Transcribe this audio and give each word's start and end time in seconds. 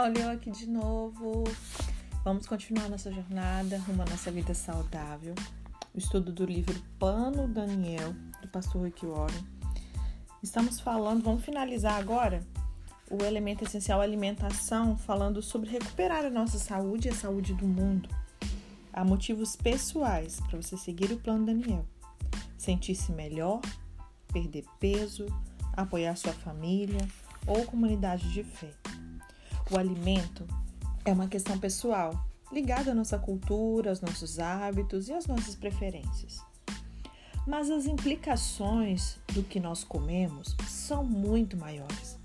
Olha 0.00 0.20
eu 0.20 0.30
aqui 0.30 0.52
de 0.52 0.68
novo. 0.68 1.42
Vamos 2.22 2.46
continuar 2.46 2.88
nossa 2.88 3.12
jornada 3.12 3.78
rumo 3.78 4.02
à 4.02 4.04
nossa 4.04 4.30
vida 4.30 4.54
saudável. 4.54 5.34
O 5.92 5.98
estudo 5.98 6.32
do 6.32 6.44
livro 6.44 6.80
Pano 7.00 7.48
Daniel, 7.48 8.14
do 8.40 8.46
pastor 8.46 8.84
Rick 8.84 9.04
Warren. 9.04 9.44
Estamos 10.40 10.78
falando, 10.78 11.24
vamos 11.24 11.44
finalizar 11.44 11.94
agora 11.98 12.46
o 13.10 13.24
elemento 13.24 13.64
essencial 13.64 14.00
alimentação, 14.00 14.96
falando 14.96 15.42
sobre 15.42 15.68
recuperar 15.68 16.24
a 16.24 16.30
nossa 16.30 16.60
saúde 16.60 17.08
e 17.08 17.10
a 17.10 17.14
saúde 17.14 17.52
do 17.52 17.66
mundo. 17.66 18.08
Há 18.92 19.04
motivos 19.04 19.56
pessoais 19.56 20.38
para 20.48 20.62
você 20.62 20.76
seguir 20.76 21.10
o 21.10 21.18
plano 21.18 21.44
Daniel. 21.44 21.84
Sentir-se 22.56 23.10
melhor, 23.10 23.60
perder 24.32 24.64
peso, 24.78 25.26
apoiar 25.72 26.14
sua 26.14 26.32
família 26.32 27.04
ou 27.48 27.64
comunidade 27.64 28.32
de 28.32 28.44
fé. 28.44 28.72
O 29.70 29.76
alimento 29.76 30.46
é 31.04 31.12
uma 31.12 31.28
questão 31.28 31.58
pessoal, 31.58 32.24
ligada 32.50 32.92
à 32.92 32.94
nossa 32.94 33.18
cultura, 33.18 33.90
aos 33.90 34.00
nossos 34.00 34.38
hábitos 34.38 35.08
e 35.08 35.12
às 35.12 35.26
nossas 35.26 35.54
preferências. 35.54 36.42
Mas 37.46 37.70
as 37.70 37.86
implicações 37.86 39.18
do 39.34 39.42
que 39.42 39.60
nós 39.60 39.84
comemos 39.84 40.56
são 40.66 41.04
muito 41.04 41.56
maiores. 41.56 42.18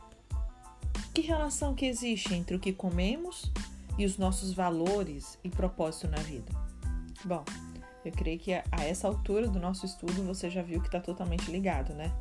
Que 1.14 1.22
relação 1.22 1.76
que 1.76 1.86
existe 1.86 2.34
entre 2.34 2.56
o 2.56 2.60
que 2.60 2.74
comemos 2.74 3.52
e 3.98 4.06
os 4.06 4.18
nossos 4.18 4.54
valores 4.54 5.38
e 5.44 5.50
propósito 5.50 6.08
na 6.08 6.18
vida? 6.18 6.52
Bom, 7.26 7.44
eu 8.04 8.12
creio 8.12 8.40
que 8.40 8.54
a 8.54 8.84
essa 8.84 9.08
altura 9.08 9.48
do 9.48 9.60
nosso 9.60 9.86
estudo 9.86 10.24
você 10.24 10.50
já 10.50 10.62
viu 10.62 10.82
que 10.82 10.88
está 10.88 11.00
totalmente 11.00 11.52
ligado, 11.52 11.94
né? 11.94 12.12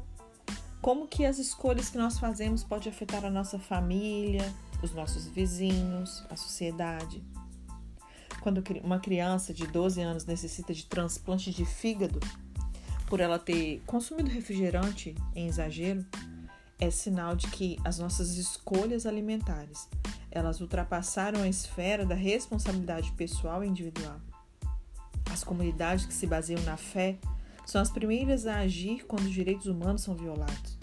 Como 0.80 1.06
que 1.06 1.24
as 1.24 1.38
escolhas 1.38 1.88
que 1.88 1.96
nós 1.96 2.18
fazemos 2.18 2.62
pode 2.64 2.88
afetar 2.88 3.24
a 3.24 3.30
nossa 3.30 3.58
família, 3.58 4.52
os 4.82 4.92
nossos 4.92 5.26
vizinhos, 5.28 6.24
a 6.28 6.36
sociedade. 6.36 7.22
Quando 8.40 8.62
uma 8.82 8.98
criança 8.98 9.54
de 9.54 9.66
12 9.66 10.00
anos 10.00 10.26
necessita 10.26 10.74
de 10.74 10.84
transplante 10.86 11.50
de 11.52 11.64
fígado, 11.64 12.18
por 13.06 13.20
ela 13.20 13.38
ter 13.38 13.80
consumido 13.86 14.28
refrigerante 14.28 15.14
em 15.34 15.46
exagero, 15.46 16.04
é 16.80 16.90
sinal 16.90 17.36
de 17.36 17.46
que 17.48 17.78
as 17.84 17.98
nossas 17.98 18.36
escolhas 18.36 19.06
alimentares, 19.06 19.88
elas 20.30 20.60
ultrapassaram 20.60 21.42
a 21.42 21.48
esfera 21.48 22.04
da 22.04 22.14
responsabilidade 22.14 23.12
pessoal 23.12 23.62
e 23.62 23.68
individual. 23.68 24.20
As 25.30 25.44
comunidades 25.44 26.06
que 26.06 26.14
se 26.14 26.26
baseiam 26.26 26.62
na 26.62 26.76
fé 26.76 27.18
são 27.64 27.80
as 27.80 27.90
primeiras 27.90 28.46
a 28.46 28.58
agir 28.58 29.04
quando 29.06 29.26
os 29.26 29.32
direitos 29.32 29.66
humanos 29.66 30.02
são 30.02 30.14
violados. 30.16 30.81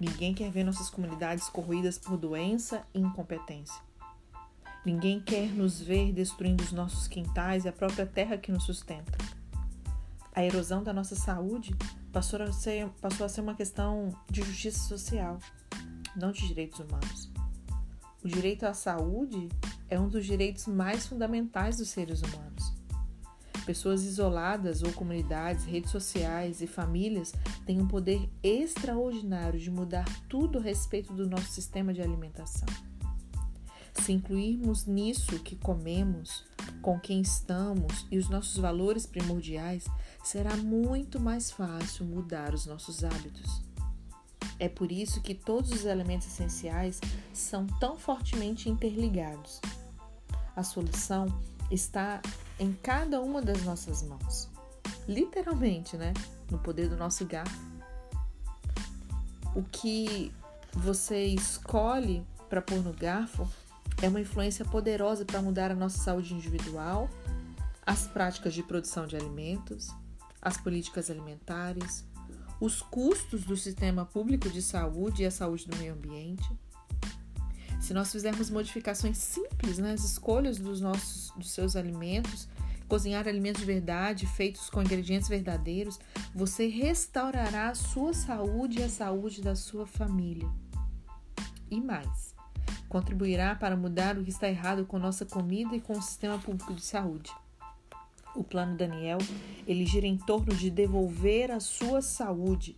Ninguém 0.00 0.32
quer 0.32 0.50
ver 0.50 0.64
nossas 0.64 0.88
comunidades 0.88 1.50
corroídas 1.50 1.98
por 1.98 2.16
doença 2.16 2.82
e 2.94 2.98
incompetência. 2.98 3.78
Ninguém 4.82 5.20
quer 5.20 5.50
nos 5.50 5.78
ver 5.78 6.10
destruindo 6.14 6.64
os 6.64 6.72
nossos 6.72 7.06
quintais 7.06 7.66
e 7.66 7.68
a 7.68 7.72
própria 7.72 8.06
terra 8.06 8.38
que 8.38 8.50
nos 8.50 8.64
sustenta. 8.64 9.18
A 10.32 10.42
erosão 10.42 10.82
da 10.82 10.94
nossa 10.94 11.14
saúde 11.14 11.76
passou 12.10 12.40
a 12.40 12.50
ser, 12.50 12.88
passou 12.98 13.26
a 13.26 13.28
ser 13.28 13.42
uma 13.42 13.54
questão 13.54 14.08
de 14.30 14.40
justiça 14.40 14.88
social, 14.88 15.38
não 16.16 16.32
de 16.32 16.48
direitos 16.48 16.80
humanos. 16.80 17.30
O 18.24 18.28
direito 18.28 18.64
à 18.64 18.72
saúde 18.72 19.50
é 19.86 20.00
um 20.00 20.08
dos 20.08 20.24
direitos 20.24 20.66
mais 20.66 21.06
fundamentais 21.06 21.76
dos 21.76 21.90
seres 21.90 22.22
humanos. 22.22 22.49
Pessoas 23.70 24.02
isoladas 24.02 24.82
ou 24.82 24.92
comunidades, 24.92 25.64
redes 25.64 25.92
sociais 25.92 26.60
e 26.60 26.66
famílias 26.66 27.32
têm 27.64 27.80
um 27.80 27.86
poder 27.86 28.28
extraordinário 28.42 29.60
de 29.60 29.70
mudar 29.70 30.04
tudo 30.28 30.58
a 30.58 30.60
respeito 30.60 31.12
do 31.12 31.30
nosso 31.30 31.52
sistema 31.52 31.94
de 31.94 32.02
alimentação. 32.02 32.66
Se 33.94 34.10
incluirmos 34.10 34.86
nisso 34.86 35.38
que 35.38 35.54
comemos, 35.54 36.44
com 36.82 36.98
quem 36.98 37.20
estamos 37.20 38.08
e 38.10 38.18
os 38.18 38.28
nossos 38.28 38.56
valores 38.56 39.06
primordiais, 39.06 39.86
será 40.24 40.56
muito 40.56 41.20
mais 41.20 41.52
fácil 41.52 42.04
mudar 42.04 42.52
os 42.52 42.66
nossos 42.66 43.04
hábitos. 43.04 43.62
É 44.58 44.68
por 44.68 44.90
isso 44.90 45.22
que 45.22 45.32
todos 45.32 45.70
os 45.70 45.84
elementos 45.84 46.26
essenciais 46.26 47.00
são 47.32 47.68
tão 47.78 47.96
fortemente 47.96 48.68
interligados. 48.68 49.60
A 50.56 50.64
solução 50.64 51.26
está 51.70 52.20
em 52.60 52.74
cada 52.74 53.22
uma 53.22 53.40
das 53.40 53.62
nossas 53.62 54.02
mãos. 54.02 54.48
Literalmente, 55.08 55.96
né? 55.96 56.12
No 56.50 56.58
poder 56.58 56.88
do 56.88 56.96
nosso 56.96 57.24
garfo. 57.24 57.58
O 59.56 59.62
que 59.62 60.30
você 60.74 61.24
escolhe 61.24 62.24
para 62.50 62.60
pôr 62.60 62.80
no 62.84 62.92
garfo 62.92 63.48
é 64.02 64.08
uma 64.08 64.20
influência 64.20 64.64
poderosa 64.64 65.24
para 65.24 65.40
mudar 65.40 65.70
a 65.70 65.74
nossa 65.74 65.98
saúde 65.98 66.34
individual, 66.34 67.08
as 67.84 68.06
práticas 68.06 68.52
de 68.52 68.62
produção 68.62 69.06
de 69.06 69.16
alimentos, 69.16 69.88
as 70.40 70.58
políticas 70.58 71.10
alimentares, 71.10 72.04
os 72.60 72.82
custos 72.82 73.42
do 73.42 73.56
sistema 73.56 74.04
público 74.04 74.50
de 74.50 74.60
saúde 74.60 75.22
e 75.22 75.26
a 75.26 75.30
saúde 75.30 75.66
do 75.66 75.76
meio 75.76 75.94
ambiente 75.94 76.48
se 77.80 77.94
nós 77.94 78.12
fizermos 78.12 78.50
modificações 78.50 79.16
simples 79.18 79.78
nas 79.78 80.04
escolhas 80.04 80.58
dos 80.58 80.80
nossos 80.80 81.19
dos 81.40 81.50
seus 81.50 81.74
alimentos, 81.74 82.48
cozinhar 82.88 83.26
alimentos 83.26 83.60
de 83.60 83.66
verdade, 83.66 84.26
feitos 84.26 84.70
com 84.70 84.82
ingredientes 84.82 85.28
verdadeiros, 85.28 85.98
você 86.34 86.68
restaurará 86.68 87.70
a 87.70 87.74
sua 87.74 88.12
saúde 88.12 88.80
e 88.80 88.82
a 88.82 88.88
saúde 88.88 89.42
da 89.42 89.54
sua 89.54 89.86
família. 89.86 90.48
E 91.70 91.80
mais, 91.80 92.34
contribuirá 92.88 93.54
para 93.54 93.76
mudar 93.76 94.18
o 94.18 94.24
que 94.24 94.30
está 94.30 94.48
errado 94.48 94.84
com 94.84 94.98
nossa 94.98 95.24
comida 95.24 95.74
e 95.76 95.80
com 95.80 95.92
o 95.92 96.02
sistema 96.02 96.38
público 96.38 96.74
de 96.74 96.82
saúde. 96.82 97.32
O 98.34 98.44
plano 98.44 98.76
Daniel, 98.76 99.18
ele 99.66 99.86
gira 99.86 100.06
em 100.06 100.16
torno 100.16 100.54
de 100.54 100.70
devolver 100.70 101.50
a 101.50 101.60
sua 101.60 102.02
saúde 102.02 102.76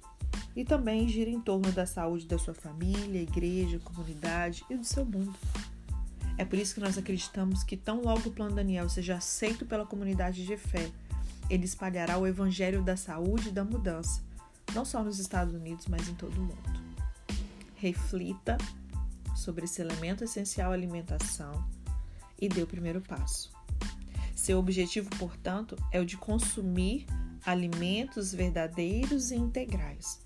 e 0.54 0.64
também 0.64 1.08
gira 1.08 1.30
em 1.30 1.40
torno 1.40 1.72
da 1.72 1.86
saúde 1.86 2.26
da 2.26 2.38
sua 2.38 2.54
família, 2.54 3.22
igreja, 3.22 3.78
comunidade 3.78 4.64
e 4.68 4.76
do 4.76 4.84
seu 4.84 5.04
mundo. 5.04 5.34
É 6.38 6.44
por 6.44 6.58
isso 6.58 6.74
que 6.74 6.80
nós 6.80 6.98
acreditamos 6.98 7.62
que, 7.62 7.76
tão 7.76 8.02
logo 8.02 8.28
o 8.28 8.32
plano 8.32 8.54
Daniel 8.54 8.88
seja 8.88 9.16
aceito 9.16 9.66
pela 9.66 9.86
comunidade 9.86 10.44
de 10.44 10.56
fé, 10.56 10.90
ele 11.48 11.64
espalhará 11.64 12.18
o 12.18 12.26
evangelho 12.26 12.82
da 12.82 12.96
saúde 12.96 13.48
e 13.48 13.52
da 13.52 13.64
mudança, 13.64 14.22
não 14.74 14.84
só 14.84 15.02
nos 15.02 15.18
Estados 15.18 15.54
Unidos, 15.54 15.86
mas 15.86 16.08
em 16.08 16.14
todo 16.14 16.36
o 16.36 16.40
mundo. 16.40 16.82
Reflita 17.76 18.56
sobre 19.36 19.64
esse 19.64 19.80
elemento 19.80 20.24
essencial 20.24 20.72
alimentação 20.72 21.64
e 22.40 22.48
dê 22.48 22.62
o 22.62 22.66
primeiro 22.66 23.00
passo. 23.00 23.52
Seu 24.34 24.58
objetivo, 24.58 25.10
portanto, 25.18 25.76
é 25.90 26.00
o 26.00 26.06
de 26.06 26.16
consumir 26.16 27.06
alimentos 27.44 28.32
verdadeiros 28.32 29.30
e 29.30 29.36
integrais. 29.36 30.20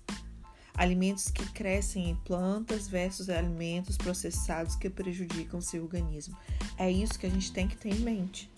Alimentos 0.77 1.29
que 1.29 1.43
crescem 1.51 2.11
em 2.11 2.15
plantas 2.15 2.87
versus 2.87 3.29
alimentos 3.29 3.97
processados 3.97 4.75
que 4.75 4.89
prejudicam 4.89 5.59
seu 5.59 5.83
organismo. 5.83 6.37
É 6.77 6.89
isso 6.89 7.17
que 7.17 7.25
a 7.25 7.29
gente 7.29 7.51
tem 7.51 7.67
que 7.67 7.75
ter 7.75 7.89
em 7.89 7.99
mente. 7.99 8.49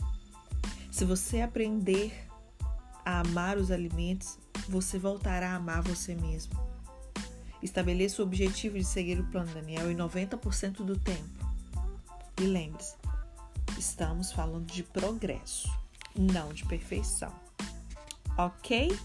Se 0.91 1.05
você 1.05 1.41
aprender 1.41 2.13
a 3.05 3.21
amar 3.21 3.57
os 3.57 3.71
alimentos, 3.71 4.37
você 4.67 4.99
voltará 4.99 5.51
a 5.51 5.55
amar 5.55 5.81
você 5.81 6.13
mesmo. 6.13 6.53
Estabeleça 7.63 8.21
o 8.21 8.25
objetivo 8.25 8.77
de 8.77 8.83
seguir 8.83 9.19
o 9.19 9.25
plano 9.27 9.53
Daniel 9.53 9.89
em 9.89 9.95
90% 9.95 10.83
do 10.83 10.97
tempo. 10.97 11.47
E 12.39 12.43
lembre-se, 12.43 12.95
estamos 13.77 14.31
falando 14.31 14.65
de 14.65 14.83
progresso, 14.83 15.73
não 16.15 16.53
de 16.53 16.65
perfeição 16.65 17.33
ok? 18.45 18.97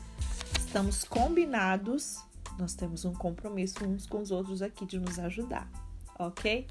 Estamos 0.58 1.02
combinados, 1.04 2.18
nós 2.58 2.74
temos 2.74 3.04
um 3.04 3.12
compromisso 3.12 3.84
uns 3.84 4.06
com 4.06 4.20
os 4.20 4.30
outros 4.30 4.62
aqui 4.62 4.86
de 4.86 4.98
nos 4.98 5.18
ajudar, 5.18 5.68
ok? 6.18 6.66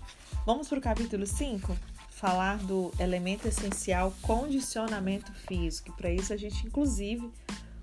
Vamos 0.45 0.67
para 0.67 0.79
o 0.79 0.81
capítulo 0.81 1.25
5? 1.25 1.75
Falar 2.09 2.57
do 2.59 2.91
elemento 2.99 3.47
essencial 3.47 4.13
condicionamento 4.21 5.31
físico. 5.33 5.91
Para 5.97 6.11
isso, 6.11 6.31
a 6.31 6.37
gente, 6.37 6.65
inclusive, 6.65 7.29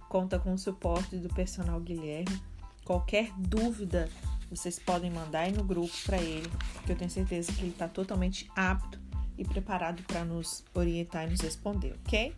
conta 0.08 0.38
com 0.38 0.54
o 0.54 0.58
suporte 0.58 1.16
do 1.16 1.28
personal 1.28 1.80
Guilherme. 1.80 2.40
Qualquer 2.84 3.32
dúvida, 3.38 4.08
vocês 4.50 4.78
podem 4.78 5.10
mandar 5.10 5.40
aí 5.40 5.52
no 5.52 5.62
grupo 5.62 5.94
para 6.04 6.18
ele, 6.18 6.50
que 6.84 6.92
eu 6.92 6.96
tenho 6.96 7.10
certeza 7.10 7.52
que 7.52 7.60
ele 7.60 7.70
está 7.70 7.88
totalmente 7.88 8.50
apto 8.56 8.98
e 9.36 9.44
preparado 9.44 10.02
para 10.02 10.24
nos 10.24 10.64
orientar 10.74 11.26
e 11.26 11.30
nos 11.30 11.40
responder, 11.40 11.96
ok? 12.04 12.34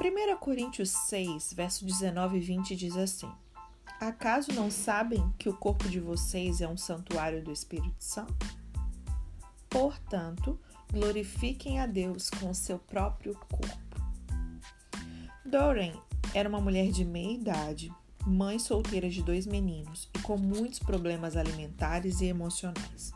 1 0.00 0.36
Coríntios 0.36 0.90
6, 0.90 1.54
verso 1.54 1.84
19 1.84 2.36
e 2.36 2.40
20 2.40 2.76
diz 2.76 2.96
assim: 2.96 3.28
Acaso 4.00 4.52
não 4.52 4.70
sabem 4.70 5.32
que 5.36 5.48
o 5.48 5.56
corpo 5.56 5.88
de 5.88 5.98
vocês 5.98 6.60
é 6.60 6.68
um 6.68 6.76
santuário 6.76 7.42
do 7.42 7.50
Espírito 7.50 7.96
Santo? 7.98 8.46
Portanto, 9.68 10.58
glorifiquem 10.92 11.80
a 11.80 11.86
Deus 11.86 12.30
com 12.30 12.50
o 12.50 12.54
seu 12.54 12.78
próprio 12.78 13.34
corpo. 13.50 14.00
Doreen 15.44 16.00
era 16.32 16.48
uma 16.48 16.60
mulher 16.60 16.92
de 16.92 17.04
meia 17.04 17.32
idade, 17.32 17.92
mãe 18.24 18.60
solteira 18.60 19.10
de 19.10 19.20
dois 19.20 19.46
meninos 19.46 20.08
e 20.14 20.20
com 20.20 20.36
muitos 20.36 20.78
problemas 20.78 21.36
alimentares 21.36 22.20
e 22.20 22.26
emocionais. 22.26 23.12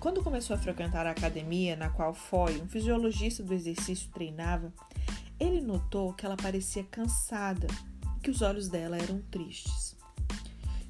Quando 0.00 0.24
começou 0.24 0.56
a 0.56 0.58
frequentar 0.58 1.06
a 1.06 1.12
academia 1.12 1.76
na 1.76 1.88
qual 1.88 2.12
foi 2.12 2.60
um 2.60 2.68
fisiologista 2.68 3.44
do 3.44 3.54
exercício 3.54 4.10
treinava, 4.10 4.72
ele 5.38 5.60
notou 5.60 6.12
que 6.12 6.26
ela 6.26 6.36
parecia 6.36 6.82
cansada 6.82 7.68
que 8.22 8.30
os 8.30 8.42
olhos 8.42 8.68
dela 8.68 8.96
eram 8.96 9.20
tristes. 9.30 9.96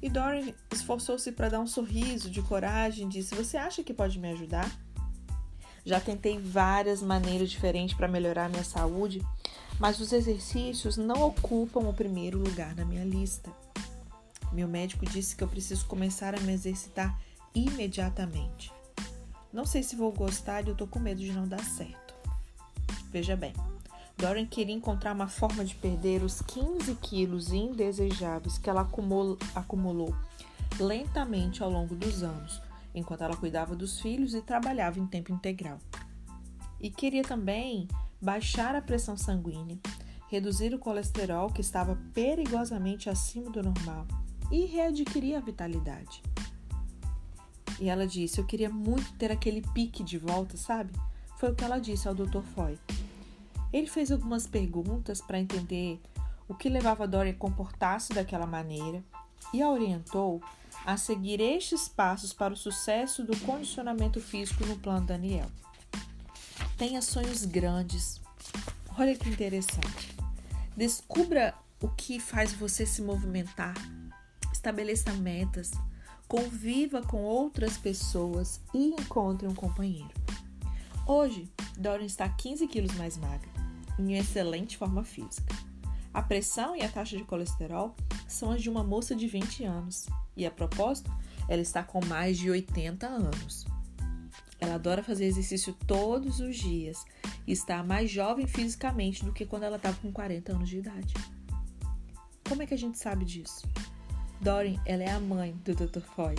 E 0.01 0.09
Dorian 0.09 0.53
esforçou-se 0.71 1.31
para 1.31 1.49
dar 1.49 1.59
um 1.59 1.67
sorriso 1.67 2.29
de 2.29 2.41
coragem 2.41 3.05
e 3.05 3.09
disse: 3.09 3.35
Você 3.35 3.57
acha 3.57 3.83
que 3.83 3.93
pode 3.93 4.17
me 4.17 4.31
ajudar? 4.31 4.71
Já 5.85 5.99
tentei 5.99 6.39
várias 6.39 7.01
maneiras 7.01 7.49
diferentes 7.49 7.95
para 7.95 8.07
melhorar 8.07 8.49
minha 8.49 8.63
saúde, 8.63 9.25
mas 9.79 9.99
os 9.99 10.13
exercícios 10.13 10.97
não 10.97 11.21
ocupam 11.23 11.81
o 11.81 11.93
primeiro 11.93 12.37
lugar 12.37 12.75
na 12.75 12.85
minha 12.85 13.03
lista. 13.03 13.51
Meu 14.51 14.67
médico 14.67 15.05
disse 15.05 15.35
que 15.35 15.43
eu 15.43 15.47
preciso 15.47 15.85
começar 15.85 16.35
a 16.35 16.39
me 16.41 16.53
exercitar 16.53 17.19
imediatamente. 17.53 18.71
Não 19.51 19.65
sei 19.65 19.83
se 19.83 19.95
vou 19.95 20.11
gostar 20.11 20.65
e 20.65 20.69
eu 20.69 20.75
tô 20.75 20.85
com 20.85 20.99
medo 20.99 21.21
de 21.21 21.31
não 21.31 21.47
dar 21.47 21.63
certo. 21.63 22.13
Veja 23.11 23.35
bem, 23.35 23.53
Dorian 24.19 24.45
queria 24.45 24.75
encontrar 24.75 25.13
uma 25.13 25.29
forma 25.29 25.63
de 25.63 25.73
perder 25.75 26.23
os 26.23 26.41
15 26.41 26.93
quilos 26.95 27.53
indesejáveis 27.53 28.57
que 28.57 28.69
ela 28.69 28.81
acumulou, 29.55 30.13
lentamente 30.77 31.63
ao 31.63 31.69
longo 31.69 31.95
dos 31.95 32.21
anos, 32.21 32.61
enquanto 32.93 33.23
ela 33.23 33.37
cuidava 33.37 33.77
dos 33.77 34.01
filhos 34.01 34.33
e 34.33 34.41
trabalhava 34.41 34.99
em 34.99 35.07
tempo 35.07 35.31
integral. 35.31 35.79
E 36.81 36.89
queria 36.89 37.23
também 37.23 37.87
baixar 38.21 38.75
a 38.75 38.81
pressão 38.81 39.15
sanguínea, 39.15 39.79
reduzir 40.29 40.73
o 40.73 40.79
colesterol 40.79 41.49
que 41.49 41.61
estava 41.61 41.97
perigosamente 42.13 43.09
acima 43.09 43.49
do 43.49 43.63
normal 43.63 44.05
e 44.51 44.65
readquirir 44.65 45.37
a 45.37 45.39
vitalidade. 45.39 46.21
E 47.79 47.87
ela 47.87 48.05
disse: 48.05 48.37
Eu 48.37 48.45
queria 48.45 48.69
muito 48.69 49.13
ter 49.13 49.31
aquele 49.31 49.61
pique 49.73 50.03
de 50.03 50.17
volta, 50.17 50.57
sabe? 50.57 50.91
Foi 51.37 51.51
o 51.51 51.55
que 51.55 51.63
ela 51.63 51.79
disse 51.79 52.05
ao 52.05 52.13
Dr. 52.13 52.41
Foy. 52.53 52.77
Ele 53.71 53.87
fez 53.87 54.11
algumas 54.11 54.47
perguntas 54.47 55.21
para 55.21 55.39
entender 55.39 56.01
o 56.47 56.55
que 56.55 56.69
levava 56.69 57.07
Dory 57.07 57.29
a 57.29 57.33
comportar-se 57.35 58.13
daquela 58.13 58.47
maneira 58.47 59.03
e 59.53 59.61
a 59.61 59.69
orientou 59.69 60.41
a 60.85 60.97
seguir 60.97 61.39
estes 61.39 61.87
passos 61.87 62.33
para 62.33 62.53
o 62.53 62.57
sucesso 62.57 63.23
do 63.23 63.37
condicionamento 63.41 64.19
físico 64.19 64.65
no 64.65 64.77
plano 64.77 65.05
Daniel. 65.05 65.47
Tenha 66.77 67.01
sonhos 67.01 67.45
grandes. 67.45 68.21
Olha 68.97 69.15
que 69.15 69.29
interessante. 69.29 70.15
Descubra 70.75 71.53
o 71.81 71.89
que 71.89 72.19
faz 72.19 72.53
você 72.53 72.85
se 72.85 73.01
movimentar. 73.01 73.75
Estabeleça 74.51 75.11
metas. 75.13 75.71
Conviva 76.27 77.01
com 77.01 77.23
outras 77.23 77.77
pessoas 77.77 78.61
e 78.73 78.89
encontre 78.89 79.47
um 79.47 79.55
companheiro. 79.55 80.13
Hoje, 81.05 81.51
Dorian 81.75 82.05
está 82.05 82.29
15 82.29 82.67
quilos 82.67 82.93
mais 82.95 83.17
magra, 83.17 83.49
em 83.99 84.17
excelente 84.17 84.77
forma 84.77 85.03
física. 85.03 85.53
A 86.13 86.21
pressão 86.21 86.75
e 86.75 86.81
a 86.81 86.89
taxa 86.89 87.17
de 87.17 87.23
colesterol 87.23 87.95
são 88.27 88.51
as 88.51 88.61
de 88.61 88.69
uma 88.69 88.83
moça 88.83 89.15
de 89.15 89.27
20 89.27 89.63
anos. 89.65 90.07
E 90.35 90.45
a 90.45 90.51
propósito, 90.51 91.11
ela 91.47 91.61
está 91.61 91.83
com 91.83 92.03
mais 92.05 92.37
de 92.37 92.49
80 92.49 93.05
anos. 93.05 93.65
Ela 94.59 94.75
adora 94.75 95.03
fazer 95.03 95.25
exercício 95.25 95.73
todos 95.85 96.39
os 96.39 96.57
dias 96.57 97.05
e 97.45 97.51
está 97.51 97.83
mais 97.83 98.09
jovem 98.09 98.47
fisicamente 98.47 99.23
do 99.23 99.31
que 99.31 99.45
quando 99.45 99.63
ela 99.63 99.77
estava 99.77 99.97
com 99.97 100.11
40 100.11 100.51
anos 100.51 100.69
de 100.69 100.77
idade. 100.77 101.13
Como 102.47 102.63
é 102.63 102.65
que 102.65 102.73
a 102.73 102.77
gente 102.77 102.97
sabe 102.97 103.23
disso? 103.25 103.67
Doreen, 104.41 104.79
ela 104.85 105.03
é 105.03 105.11
a 105.11 105.19
mãe 105.19 105.53
do 105.63 105.75
Dr. 105.75 106.01
Foy. 106.01 106.35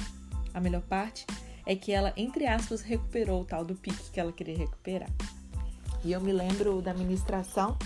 A 0.53 0.61
melhor 0.61 0.83
parte 0.83 1.25
é 1.65 1.77
que 1.77 1.93
ela, 1.93 2.13
entre 2.17 2.47
aspas, 2.47 2.81
recuperou 2.81 3.43
o 3.43 3.45
tal 3.45 3.65
do 3.65 3.75
pique 3.75 4.11
que 4.11 4.19
ela 4.19 4.33
queria 4.33 4.57
recuperar. 4.57 5.11
E 6.05 6.13
eu 6.13 6.21
me 6.21 6.33
lembro 6.33 6.81
da 6.81 6.95
ministração 6.95 7.77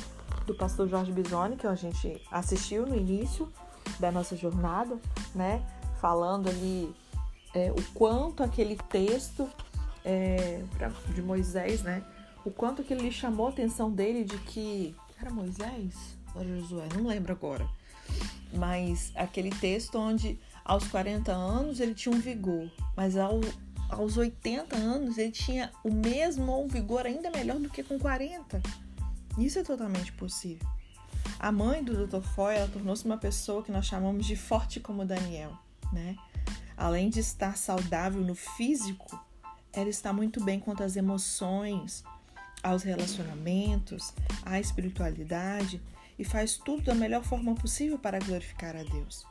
do 0.47 0.55
pastor 0.55 0.89
Jorge 0.89 1.11
Bisoni, 1.11 1.57
que 1.57 1.67
a 1.67 1.75
gente 1.75 2.21
assistiu 2.31 2.87
no 2.87 2.97
início 2.97 3.51
da 3.99 4.13
nossa 4.13 4.37
jornada, 4.37 4.99
né? 5.35 5.63
Falando 6.01 6.49
ali 6.49 6.95
é, 7.55 7.73
o 7.73 7.83
quanto 7.93 8.43
aquele 8.43 8.77
texto 8.77 9.49
é, 10.05 10.63
pra, 10.77 10.89
de 11.13 11.23
Moisés, 11.23 11.83
né? 11.83 12.05
O 12.45 12.51
quanto 12.51 12.85
que 12.85 12.93
ele 12.93 13.11
chamou 13.11 13.47
a 13.47 13.51
atenção 13.51 13.91
dele 13.91 14.25
de 14.25 14.37
que. 14.39 14.95
Era 15.21 15.31
Moisés? 15.31 15.95
Ou 16.35 16.45
Josué? 16.45 16.87
Não 16.95 17.07
lembro 17.07 17.33
agora. 17.33 17.67
Mas 18.53 19.13
aquele 19.15 19.51
texto 19.51 19.99
onde 19.99 20.39
aos 20.65 20.87
40 20.89 21.33
anos 21.33 21.81
ele 21.81 21.95
tinha 21.95 22.15
um 22.15 22.19
vigor, 22.19 22.71
mas 22.97 23.17
ao, 23.17 23.41
aos 23.89 24.17
80 24.17 24.77
anos 24.77 25.19
ele 25.19 25.31
tinha 25.31 25.71
o 25.83 25.93
mesmo 25.93 26.51
ou 26.51 26.65
um 26.65 26.69
vigor 26.69 27.07
ainda 27.07 27.31
melhor 27.31 27.59
do 27.59 27.71
que 27.71 27.83
com 27.83 27.99
40. 27.99 28.63
Isso 29.39 29.59
é 29.59 29.63
totalmente 29.63 30.13
possível. 30.13 30.67
A 31.39 31.51
mãe 31.51 31.83
do 31.83 32.07
Dr. 32.07 32.23
Foy, 32.23 32.55
ela 32.55 32.69
tornou-se 32.69 33.05
uma 33.05 33.19
pessoa 33.19 33.63
que 33.63 33.73
nós 33.73 33.87
chamamos 33.87 34.27
de 34.27 34.37
forte 34.37 34.81
como 34.81 35.05
Daniel, 35.05 35.57
né? 35.93 36.17
Além 36.77 37.09
de 37.09 37.21
estar 37.21 37.57
saudável 37.57 38.21
no 38.21 38.35
físico, 38.35 39.19
ela 39.73 39.89
está 39.89 40.13
muito 40.13 40.43
bem 40.43 40.61
quanto 40.61 40.83
às 40.83 40.97
emoções, 40.97 42.05
aos 42.63 42.83
relacionamentos, 42.83 44.15
à 44.45 44.59
espiritualidade 44.59 45.83
e 46.19 46.25
faz 46.25 46.57
tudo 46.57 46.83
da 46.83 46.95
melhor 46.95 47.23
forma 47.23 47.55
possível 47.55 47.99
para 47.99 48.19
glorificar 48.19 48.77
a 48.77 48.83
Deus. 48.83 49.27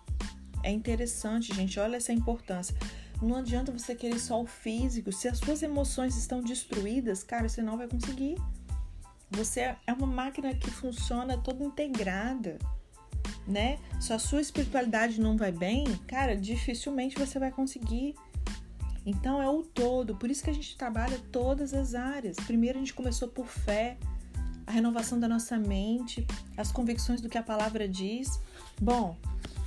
É 0.62 0.72
interessante, 0.72 1.54
gente, 1.54 1.80
olha 1.80 1.98
essa 1.98 2.14
importância. 2.14 2.76
Não 3.22 3.38
adianta 3.38 3.72
você 3.72 3.96
querer 3.96 4.20
só 4.20 4.42
o 4.42 4.46
físico, 4.46 5.12
se 5.12 5.28
as 5.28 5.38
suas 5.38 5.64
emoções 5.64 6.18
estão 6.18 6.42
destruídas, 6.42 7.24
cara, 7.24 7.48
você 7.48 7.62
não 7.62 7.78
vai 7.78 7.88
conseguir. 7.88 8.36
Você 9.32 9.62
é 9.62 9.94
uma 9.94 10.06
máquina 10.06 10.54
que 10.54 10.70
funciona 10.70 11.38
toda 11.38 11.64
integrada, 11.64 12.60
né? 13.48 13.80
Se 14.00 14.14
a 14.14 14.20
sua 14.20 14.42
espiritualidade 14.42 15.20
não 15.20 15.38
vai 15.38 15.52
bem, 15.52 15.86
cara, 16.08 16.36
dificilmente 16.36 17.18
você 17.18 17.40
vai 17.40 17.52
conseguir. 17.52 18.16
Então 19.06 19.42
é 19.42 19.50
o 19.50 19.64
todo, 19.64 20.16
por 20.16 20.30
isso 20.30 20.44
que 20.44 20.50
a 20.50 20.54
gente 20.54 20.78
trabalha 20.78 21.20
todas 21.32 21.74
as 21.74 21.96
áreas. 21.96 22.38
Primeiro 22.38 22.78
a 22.78 22.82
gente 22.82 22.94
começou 22.94 23.28
por 23.28 23.48
fé, 23.48 23.98
renovação 24.74 25.20
da 25.20 25.28
nossa 25.28 25.58
mente, 25.58 26.26
as 26.58 26.72
convicções 26.72 27.22
do 27.22 27.30
que 27.30 27.38
a 27.38 27.44
palavra 27.44 27.88
diz. 27.88 28.40
Bom, 28.82 29.16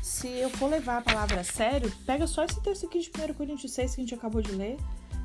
se 0.03 0.29
eu 0.29 0.51
for 0.51 0.69
levar 0.69 0.99
a 0.99 1.03
palavra 1.03 1.41
a 1.41 1.45
sério, 1.45 1.93
pega 2.05 2.27
só 2.27 2.45
esse 2.45 2.61
texto 2.61 2.87
aqui 2.87 3.01
de 3.01 3.11
1 3.11 3.35
Coríntios 3.35 3.73
6 3.73 3.95
que 3.95 4.01
a 4.01 4.05
gente 4.05 4.15
acabou 4.15 4.43
de 4.43 4.53
ler. 4.53 4.77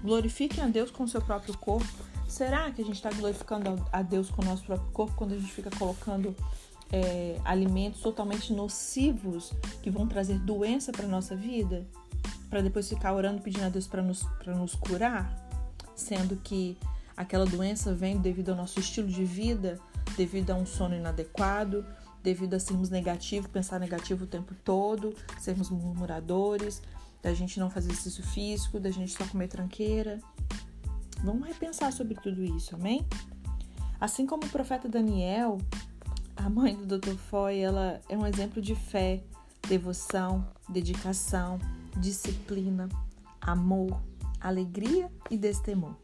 Glorifiquem 0.04 0.64
a 0.64 0.68
Deus 0.68 0.90
com 0.92 1.04
o 1.04 1.08
seu 1.08 1.22
próprio 1.22 1.58
corpo. 1.58 1.88
Será 2.28 2.72
que 2.72 2.82
a 2.82 2.86
gente 2.86 2.96
está 2.96 3.12
glorificando 3.12 3.86
a 3.92 4.02
Deus 4.02 4.30
com 4.30 4.42
o 4.42 4.46
nosso 4.46 4.64
próprio 4.64 4.92
corpo 4.92 5.14
quando 5.16 5.34
a 5.34 5.38
gente 5.38 5.52
fica 5.52 5.70
colocando 5.78 6.36
é, 6.92 7.40
alimentos 7.44 8.02
totalmente 8.02 8.54
nocivos 8.54 9.52
que 9.82 9.90
vão 9.90 10.08
trazer 10.08 10.40
doença 10.40 10.92
para 10.92 11.08
nossa 11.08 11.36
vida? 11.36 11.86
Para 12.50 12.62
depois 12.62 12.88
ficar 12.88 13.14
orando 13.14 13.42
pedindo 13.42 13.66
a 13.66 13.70
Deus 13.70 13.88
para 13.88 14.02
nos, 14.02 14.26
nos 14.46 14.76
curar? 14.76 15.32
Sendo 15.96 16.36
que 16.38 16.78
aquela 17.16 17.46
doença 17.46 17.94
vem 17.94 18.18
devido 18.18 18.50
ao 18.50 18.56
nosso 18.56 18.80
estilo 18.80 19.08
de 19.08 19.24
vida, 19.24 19.80
devido 20.18 20.52
a 20.52 20.56
um 20.56 20.66
sono 20.66 20.96
inadequado, 20.96 21.86
devido 22.24 22.54
a 22.54 22.60
sermos 22.60 22.90
negativos, 22.90 23.50
pensar 23.50 23.80
negativo 23.80 24.24
o 24.24 24.28
tempo 24.28 24.54
todo, 24.64 25.14
sermos 25.40 25.70
murmuradores, 25.70 26.82
da 27.22 27.34
gente 27.34 27.60
não 27.60 27.70
fazer 27.70 27.92
exercício 27.92 28.24
físico, 28.24 28.80
da 28.80 28.90
gente 28.90 29.12
só 29.12 29.26
comer 29.26 29.48
tranqueira. 29.48 30.20
Vamos 31.24 31.48
repensar 31.48 31.92
sobre 31.94 32.16
tudo 32.16 32.44
isso, 32.44 32.76
amém? 32.76 33.06
Assim 34.00 34.26
como 34.26 34.44
o 34.46 34.50
profeta 34.50 34.90
Daniel, 34.90 35.60
a 36.36 36.50
mãe 36.50 36.76
do 36.76 36.98
Dr. 36.98 37.16
Foy, 37.16 37.60
ela 37.60 38.02
é 38.10 38.18
um 38.18 38.26
exemplo 38.26 38.62
de 38.62 38.74
fé, 38.74 39.22
devoção, 39.68 40.48
dedicação, 40.68 41.60
disciplina, 41.98 42.90
amor, 43.40 44.02
alegria 44.40 45.12
e 45.30 45.38
destemor. 45.38 45.96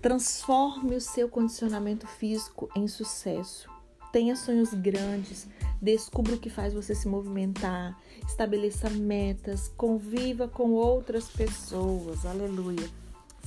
Transforme 0.00 0.96
o 0.96 1.00
seu 1.00 1.28
condicionamento 1.28 2.06
físico 2.06 2.68
em 2.74 2.86
sucesso. 2.86 3.68
Tenha 4.12 4.36
sonhos 4.36 4.72
grandes, 4.72 5.46
descubra 5.82 6.34
o 6.34 6.38
que 6.38 6.48
faz 6.48 6.72
você 6.72 6.94
se 6.94 7.06
movimentar, 7.08 7.98
estabeleça 8.26 8.88
metas, 8.90 9.68
conviva 9.76 10.48
com 10.48 10.70
outras 10.70 11.28
pessoas. 11.28 12.24
Aleluia 12.24 12.88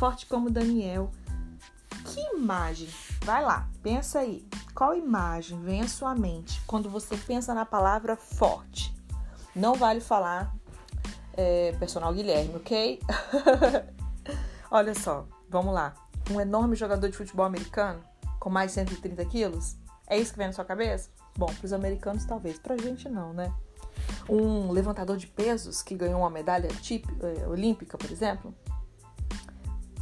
forte 0.01 0.25
como 0.25 0.49
Daniel. 0.49 1.11
Que 2.05 2.19
imagem? 2.35 2.89
Vai 3.23 3.45
lá, 3.45 3.69
pensa 3.83 4.21
aí. 4.21 4.43
Qual 4.73 4.95
imagem 4.95 5.61
vem 5.61 5.81
à 5.81 5.87
sua 5.87 6.15
mente 6.15 6.59
quando 6.65 6.89
você 6.89 7.15
pensa 7.15 7.53
na 7.53 7.67
palavra 7.67 8.15
forte? 8.15 8.91
Não 9.55 9.75
vale 9.75 10.01
falar 10.01 10.55
é, 11.33 11.73
personal 11.73 12.11
Guilherme, 12.15 12.55
ok? 12.55 12.99
Olha 14.71 14.95
só, 14.95 15.27
vamos 15.47 15.71
lá. 15.71 15.93
Um 16.31 16.39
enorme 16.39 16.75
jogador 16.75 17.09
de 17.09 17.17
futebol 17.17 17.45
americano 17.45 18.01
com 18.39 18.49
mais 18.49 18.71
de 18.71 18.75
130 18.75 19.25
quilos? 19.25 19.75
É 20.07 20.17
isso 20.17 20.31
que 20.31 20.37
vem 20.37 20.47
na 20.47 20.53
sua 20.53 20.65
cabeça? 20.65 21.09
Bom, 21.37 21.47
para 21.47 21.65
os 21.65 21.73
americanos 21.73 22.25
talvez, 22.25 22.57
para 22.57 22.75
a 22.75 22.77
gente 22.77 23.09
não, 23.09 23.33
né? 23.33 23.53
Um 24.29 24.71
levantador 24.71 25.17
de 25.17 25.27
pesos 25.27 25.81
que 25.81 25.95
ganhou 25.95 26.19
uma 26.21 26.29
medalha 26.29 26.67
é, 26.67 27.47
olímpica, 27.47 27.97
por 27.97 28.11
exemplo? 28.11 28.53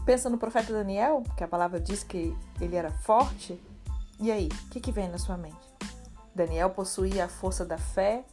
Pensa 0.05 0.29
no 0.29 0.38
profeta 0.38 0.71
Daniel, 0.71 1.24
que 1.36 1.43
a 1.43 1.48
palavra 1.48 1.79
diz 1.79 2.03
que 2.03 2.36
ele 2.59 2.75
era 2.75 2.91
forte. 2.91 3.62
E 4.19 4.31
aí, 4.31 4.50
o 4.65 4.69
que, 4.69 4.79
que 4.79 4.91
vem 4.91 5.09
na 5.09 5.17
sua 5.17 5.38
mente? 5.38 5.57
Daniel 6.33 6.69
possuía 6.69 7.25
a 7.25 7.27
força 7.27 7.65
da 7.65 7.77
fé, 7.77 8.24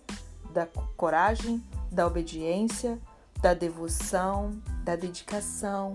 da 0.53 0.67
coragem, 0.97 1.63
da 1.91 2.07
obediência, 2.07 2.99
da 3.41 3.53
devoção, 3.53 4.51
da 4.85 4.97
dedicação, 4.97 5.95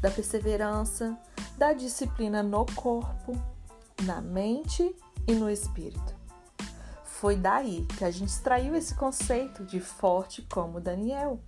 da 0.00 0.10
perseverança, 0.10 1.16
da 1.56 1.72
disciplina 1.72 2.42
no 2.42 2.66
corpo, 2.66 3.40
na 4.02 4.20
mente 4.20 4.94
e 5.26 5.32
no 5.32 5.50
espírito. 5.50 6.14
Foi 7.04 7.36
daí 7.36 7.86
que 7.98 8.04
a 8.04 8.10
gente 8.10 8.30
extraiu 8.30 8.74
esse 8.74 8.94
conceito 8.94 9.64
de 9.64 9.78
forte 9.80 10.42
como 10.42 10.80
Daniel. 10.80 11.38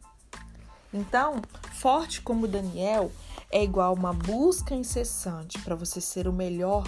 Então, 0.92 1.42
forte 1.72 2.22
como 2.22 2.46
Daniel 2.46 3.10
é 3.50 3.62
igual 3.64 3.94
uma 3.94 4.12
busca 4.12 4.74
incessante 4.74 5.58
para 5.60 5.74
você 5.74 6.00
ser 6.00 6.28
o 6.28 6.32
melhor, 6.32 6.84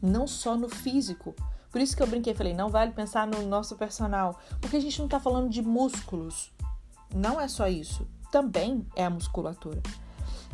não 0.00 0.26
só 0.26 0.56
no 0.56 0.68
físico. 0.68 1.34
Por 1.72 1.80
isso 1.80 1.96
que 1.96 2.02
eu 2.02 2.06
brinquei 2.06 2.34
falei, 2.34 2.54
não 2.54 2.68
vale 2.68 2.92
pensar 2.92 3.26
no 3.26 3.46
nosso 3.46 3.76
personal, 3.76 4.38
porque 4.60 4.76
a 4.76 4.80
gente 4.80 4.98
não 4.98 5.06
está 5.06 5.18
falando 5.18 5.48
de 5.48 5.62
músculos. 5.62 6.52
Não 7.14 7.40
é 7.40 7.48
só 7.48 7.66
isso. 7.66 8.06
Também 8.30 8.86
é 8.94 9.04
a 9.04 9.10
musculatura. 9.10 9.82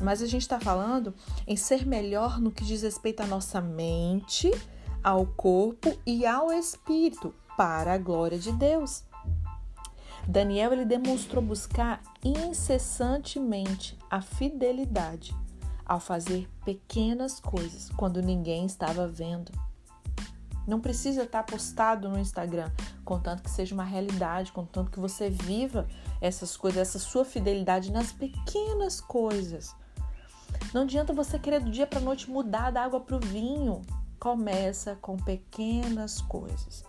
Mas 0.00 0.20
a 0.20 0.26
gente 0.26 0.42
está 0.42 0.60
falando 0.60 1.14
em 1.46 1.56
ser 1.56 1.86
melhor 1.86 2.40
no 2.40 2.50
que 2.50 2.64
diz 2.64 2.82
respeito 2.82 3.22
à 3.22 3.26
nossa 3.26 3.60
mente, 3.60 4.50
ao 5.02 5.26
corpo 5.26 5.96
e 6.04 6.26
ao 6.26 6.52
espírito 6.52 7.34
para 7.56 7.94
a 7.94 7.98
glória 7.98 8.38
de 8.38 8.52
Deus. 8.52 9.04
Daniel 10.28 10.72
ele 10.72 10.84
demonstrou 10.84 11.42
buscar 11.42 12.02
incessantemente 12.24 13.96
a 14.10 14.20
fidelidade 14.20 15.34
ao 15.84 16.00
fazer 16.00 16.48
pequenas 16.64 17.38
coisas 17.38 17.88
quando 17.90 18.20
ninguém 18.20 18.66
estava 18.66 19.06
vendo. 19.06 19.52
Não 20.66 20.80
precisa 20.80 21.22
estar 21.22 21.44
postado 21.44 22.08
no 22.08 22.18
Instagram, 22.18 22.72
contanto 23.04 23.44
que 23.44 23.50
seja 23.50 23.72
uma 23.72 23.84
realidade, 23.84 24.50
contanto 24.50 24.90
que 24.90 24.98
você 24.98 25.30
viva 25.30 25.86
essas 26.20 26.56
coisas, 26.56 26.80
essa 26.80 26.98
sua 26.98 27.24
fidelidade 27.24 27.92
nas 27.92 28.10
pequenas 28.10 29.00
coisas. 29.00 29.76
Não 30.76 30.82
adianta 30.82 31.14
você 31.14 31.38
querer 31.38 31.60
do 31.60 31.70
dia 31.70 31.86
para 31.86 32.00
noite 32.00 32.30
mudar 32.30 32.70
da 32.70 32.84
água 32.84 33.00
para 33.00 33.16
o 33.16 33.18
vinho. 33.18 33.80
Começa 34.20 34.94
com 35.00 35.16
pequenas 35.16 36.20
coisas. 36.20 36.84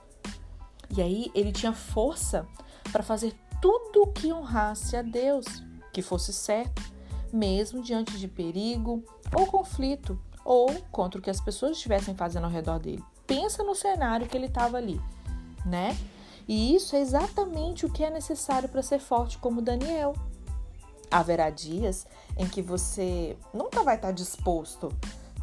E 0.94 1.02
aí 1.02 1.32
ele 1.34 1.54
tinha 1.54 1.72
força 1.72 2.46
para 2.92 3.02
fazer 3.02 3.34
tudo 3.62 4.12
que 4.12 4.34
honrasse 4.34 4.98
a 4.98 5.02
Deus, 5.02 5.46
que 5.94 6.02
fosse 6.02 6.34
certo, 6.34 6.82
mesmo 7.32 7.82
diante 7.82 8.20
de 8.20 8.28
perigo 8.28 9.06
ou 9.34 9.48
conflito, 9.48 10.20
ou 10.44 10.68
contra 10.92 11.18
o 11.18 11.24
que 11.24 11.30
as 11.30 11.40
pessoas 11.40 11.78
estivessem 11.78 12.14
fazendo 12.14 12.44
ao 12.44 12.52
redor 12.52 12.80
dele. 12.80 13.06
Pensa 13.26 13.64
no 13.64 13.74
cenário 13.74 14.28
que 14.28 14.36
ele 14.36 14.48
estava 14.48 14.76
ali, 14.76 15.00
né? 15.66 15.98
E 16.46 16.76
isso 16.76 16.94
é 16.94 17.00
exatamente 17.00 17.86
o 17.86 17.90
que 17.90 18.04
é 18.04 18.10
necessário 18.10 18.68
para 18.68 18.84
ser 18.84 19.00
forte 19.00 19.38
como 19.38 19.62
Daniel. 19.62 20.14
Haverá 21.10 21.50
dias 21.50 22.06
em 22.38 22.48
que 22.48 22.62
você 22.62 23.38
nunca 23.54 23.84
vai 23.84 23.96
estar 23.96 24.12
disposto, 24.12 24.92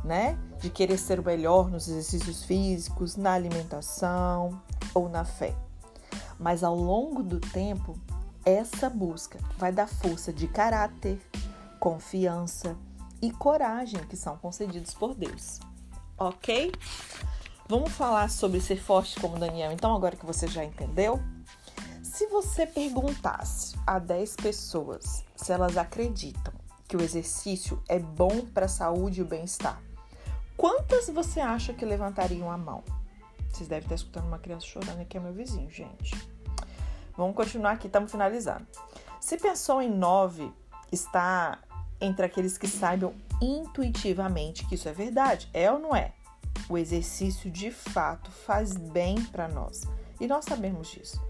né, 0.04 0.38
de 0.60 0.68
querer 0.68 0.98
ser 0.98 1.18
o 1.18 1.24
melhor 1.24 1.70
nos 1.70 1.88
exercícios 1.88 2.44
físicos, 2.44 3.16
na 3.16 3.32
alimentação, 3.32 4.60
ou 4.94 5.08
na 5.08 5.24
fé. 5.24 5.54
Mas 6.38 6.62
ao 6.62 6.76
longo 6.76 7.22
do 7.22 7.40
tempo, 7.40 7.98
essa 8.44 8.90
busca 8.90 9.38
vai 9.56 9.72
dar 9.72 9.88
força 9.88 10.32
de 10.32 10.46
caráter, 10.46 11.18
confiança 11.80 12.76
e 13.22 13.30
coragem 13.30 14.04
que 14.06 14.16
são 14.16 14.36
concedidos 14.36 14.92
por 14.92 15.14
Deus. 15.14 15.60
Ok? 16.18 16.72
Vamos 17.66 17.92
falar 17.92 18.28
sobre 18.28 18.60
ser 18.60 18.76
forte 18.76 19.18
como 19.18 19.38
Daniel, 19.38 19.72
então, 19.72 19.94
agora 19.94 20.16
que 20.16 20.26
você 20.26 20.46
já 20.46 20.62
entendeu? 20.62 21.18
Se 22.02 22.26
você 22.26 22.66
perguntasse 22.66 23.74
a 23.86 23.98
10 23.98 24.36
pessoas 24.36 25.24
se 25.44 25.52
elas 25.52 25.76
acreditam 25.76 26.54
que 26.88 26.96
o 26.96 27.02
exercício 27.02 27.82
é 27.86 27.98
bom 27.98 28.46
para 28.46 28.64
a 28.64 28.68
saúde 28.68 29.20
e 29.20 29.22
o 29.22 29.26
bem-estar, 29.26 29.78
quantas 30.56 31.06
você 31.10 31.38
acha 31.38 31.74
que 31.74 31.84
levantariam 31.84 32.50
a 32.50 32.56
mão? 32.56 32.82
Vocês 33.50 33.68
devem 33.68 33.84
estar 33.84 33.94
escutando 33.94 34.26
uma 34.26 34.38
criança 34.38 34.64
chorando 34.64 35.02
aqui, 35.02 35.18
é 35.18 35.20
meu 35.20 35.34
vizinho, 35.34 35.68
gente. 35.68 36.16
Vamos 37.14 37.36
continuar 37.36 37.72
aqui, 37.72 37.88
estamos 37.88 38.10
finalizando. 38.10 38.66
Se 39.20 39.36
pensou 39.36 39.82
em 39.82 39.90
nove, 39.90 40.50
está 40.90 41.58
entre 42.00 42.24
aqueles 42.24 42.56
que 42.56 42.66
saibam 42.66 43.12
intuitivamente 43.38 44.66
que 44.66 44.76
isso 44.76 44.88
é 44.88 44.94
verdade. 44.94 45.50
É 45.52 45.70
ou 45.70 45.78
não 45.78 45.94
é? 45.94 46.14
O 46.70 46.78
exercício 46.78 47.50
de 47.50 47.70
fato 47.70 48.30
faz 48.30 48.78
bem 48.78 49.22
para 49.26 49.46
nós. 49.46 49.82
E 50.18 50.26
nós 50.26 50.46
sabemos 50.46 50.88
disso. 50.88 51.22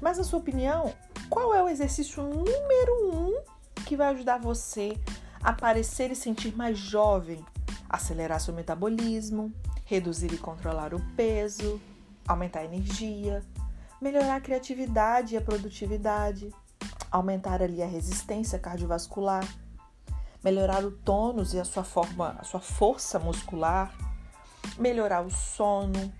Mas, 0.00 0.18
na 0.18 0.24
sua 0.24 0.38
opinião, 0.38 0.92
qual 1.28 1.54
é 1.54 1.62
o 1.62 1.68
exercício 1.68 2.22
número 2.22 3.10
um 3.10 3.21
que 3.92 3.96
vai 3.96 4.08
ajudar 4.14 4.38
você 4.38 4.98
a 5.42 5.52
parecer 5.52 6.10
e 6.10 6.16
sentir 6.16 6.56
mais 6.56 6.78
jovem, 6.78 7.44
acelerar 7.90 8.40
seu 8.40 8.54
metabolismo, 8.54 9.52
reduzir 9.84 10.32
e 10.32 10.38
controlar 10.38 10.94
o 10.94 11.00
peso, 11.14 11.78
aumentar 12.26 12.60
a 12.60 12.64
energia, 12.64 13.44
melhorar 14.00 14.36
a 14.36 14.40
criatividade 14.40 15.34
e 15.34 15.36
a 15.36 15.42
produtividade, 15.42 16.48
aumentar 17.10 17.62
ali 17.62 17.82
a 17.82 17.86
resistência 17.86 18.58
cardiovascular, 18.58 19.46
melhorar 20.42 20.82
o 20.86 20.90
tônus 20.90 21.52
e 21.52 21.60
a 21.60 21.64
sua 21.64 21.84
forma, 21.84 22.34
a 22.38 22.44
sua 22.44 22.60
força 22.60 23.18
muscular, 23.18 23.92
melhorar 24.78 25.20
o 25.20 25.30
sono, 25.30 26.10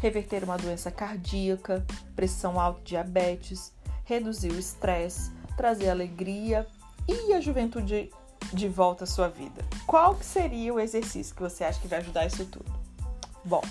reverter 0.00 0.44
uma 0.44 0.56
doença 0.56 0.92
cardíaca, 0.92 1.84
pressão 2.14 2.60
alta, 2.60 2.82
diabetes, 2.84 3.72
reduzir 4.04 4.52
o 4.52 4.58
estresse, 4.60 5.32
trazer 5.56 5.88
alegria 5.88 6.64
e 7.08 7.32
a 7.32 7.40
juventude 7.40 8.10
de 8.52 8.68
volta 8.68 9.04
à 9.04 9.06
sua 9.06 9.28
vida. 9.28 9.64
Qual 9.86 10.14
que 10.14 10.24
seria 10.24 10.72
o 10.72 10.80
exercício 10.80 11.34
que 11.34 11.42
você 11.42 11.64
acha 11.64 11.80
que 11.80 11.88
vai 11.88 12.00
ajudar 12.00 12.26
isso 12.26 12.44
tudo? 12.46 12.72
Bom, 13.44 13.62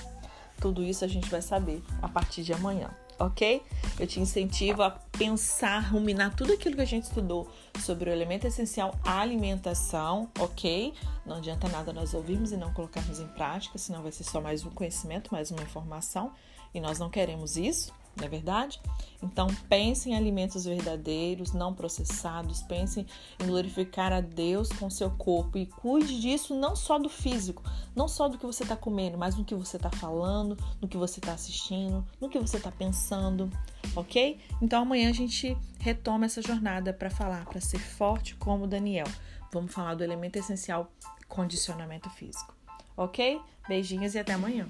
tudo 0.59 0.83
isso 0.83 1.03
a 1.03 1.07
gente 1.07 1.29
vai 1.29 1.41
saber 1.41 1.83
a 2.01 2.07
partir 2.07 2.43
de 2.43 2.53
amanhã, 2.53 2.89
ok? 3.19 3.61
Eu 3.99 4.07
te 4.07 4.19
incentivo 4.19 4.81
a 4.83 4.91
pensar, 4.91 5.79
ruminar 5.79 6.35
tudo 6.35 6.53
aquilo 6.53 6.75
que 6.75 6.81
a 6.81 6.85
gente 6.85 7.03
estudou 7.03 7.49
sobre 7.83 8.09
o 8.09 8.13
elemento 8.13 8.47
essencial 8.47 8.93
alimentação, 9.03 10.29
ok? 10.39 10.93
Não 11.25 11.37
adianta 11.37 11.67
nada 11.67 11.91
nós 11.93 12.13
ouvirmos 12.13 12.51
e 12.51 12.57
não 12.57 12.73
colocarmos 12.73 13.19
em 13.19 13.27
prática, 13.27 13.77
senão 13.77 14.01
vai 14.01 14.11
ser 14.11 14.23
só 14.23 14.41
mais 14.41 14.65
um 14.65 14.69
conhecimento, 14.69 15.33
mais 15.33 15.51
uma 15.51 15.61
informação, 15.61 16.31
e 16.73 16.79
nós 16.79 16.99
não 16.99 17.09
queremos 17.09 17.57
isso 17.57 17.93
não 18.17 18.25
é 18.25 18.29
verdade? 18.29 18.79
Então 19.21 19.47
pense 19.67 20.09
em 20.09 20.15
alimentos 20.15 20.65
verdadeiros, 20.65 21.51
não 21.51 21.73
processados, 21.73 22.61
pense 22.61 23.05
em 23.39 23.45
glorificar 23.45 24.13
a 24.13 24.21
Deus 24.21 24.69
com 24.69 24.89
seu 24.89 25.09
corpo 25.11 25.57
e 25.57 25.65
cuide 25.65 26.19
disso 26.19 26.53
não 26.53 26.75
só 26.75 26.99
do 26.99 27.09
físico, 27.09 27.63
não 27.95 28.07
só 28.07 28.27
do 28.27 28.37
que 28.37 28.45
você 28.45 28.63
está 28.63 28.75
comendo, 28.75 29.17
mas 29.17 29.35
no 29.35 29.43
que 29.43 29.55
você 29.55 29.77
está 29.77 29.89
falando, 29.89 30.57
no 30.81 30.87
que 30.87 30.97
você 30.97 31.19
está 31.19 31.33
assistindo, 31.33 32.05
no 32.21 32.29
que 32.29 32.39
você 32.39 32.57
está 32.57 32.71
pensando, 32.71 33.49
ok? 33.95 34.39
Então 34.61 34.83
amanhã 34.83 35.09
a 35.09 35.13
gente 35.13 35.57
retoma 35.79 36.25
essa 36.25 36.41
jornada 36.41 36.93
para 36.93 37.09
falar, 37.09 37.45
para 37.45 37.61
ser 37.61 37.79
forte 37.79 38.35
como 38.35 38.67
Daniel. 38.67 39.07
Vamos 39.51 39.73
falar 39.73 39.95
do 39.95 40.03
elemento 40.03 40.37
essencial 40.37 40.91
condicionamento 41.27 42.09
físico, 42.09 42.53
ok? 42.95 43.41
Beijinhos 43.67 44.13
e 44.13 44.19
até 44.19 44.33
amanhã. 44.33 44.67